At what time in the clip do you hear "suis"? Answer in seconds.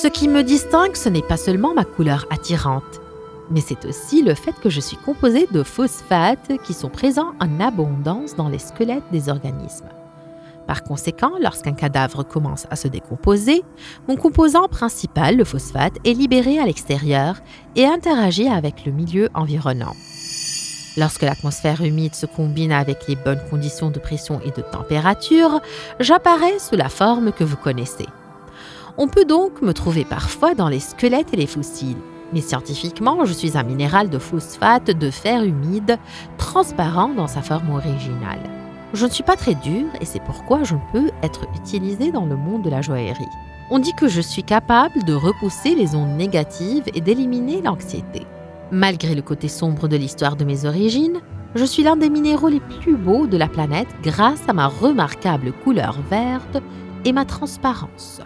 4.78-4.96, 33.32-33.56, 39.10-39.22, 44.20-44.42, 51.64-51.84